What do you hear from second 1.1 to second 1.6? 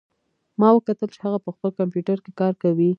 چې هغه په